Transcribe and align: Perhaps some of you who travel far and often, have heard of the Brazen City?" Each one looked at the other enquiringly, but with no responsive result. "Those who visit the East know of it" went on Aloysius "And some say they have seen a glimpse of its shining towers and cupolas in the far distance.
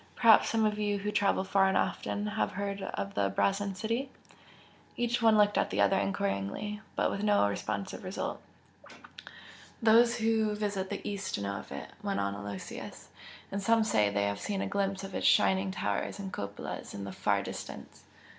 Perhaps 0.15 0.49
some 0.49 0.65
of 0.65 0.79
you 0.79 0.97
who 0.97 1.11
travel 1.11 1.43
far 1.43 1.67
and 1.67 1.77
often, 1.77 2.25
have 2.25 2.53
heard 2.53 2.81
of 2.81 3.13
the 3.13 3.29
Brazen 3.29 3.75
City?" 3.75 4.09
Each 4.97 5.21
one 5.21 5.37
looked 5.37 5.59
at 5.59 5.69
the 5.69 5.79
other 5.79 5.95
enquiringly, 5.99 6.81
but 6.95 7.11
with 7.11 7.21
no 7.21 7.47
responsive 7.47 8.03
result. 8.03 8.41
"Those 9.79 10.15
who 10.17 10.55
visit 10.55 10.89
the 10.89 11.07
East 11.07 11.39
know 11.39 11.57
of 11.57 11.71
it" 11.71 11.91
went 12.01 12.19
on 12.19 12.33
Aloysius 12.33 13.09
"And 13.51 13.61
some 13.61 13.83
say 13.83 14.09
they 14.09 14.23
have 14.25 14.39
seen 14.39 14.61
a 14.63 14.67
glimpse 14.67 15.03
of 15.03 15.13
its 15.13 15.27
shining 15.27 15.69
towers 15.69 16.17
and 16.17 16.33
cupolas 16.33 16.95
in 16.95 17.03
the 17.03 17.11
far 17.11 17.43
distance. 17.43 18.03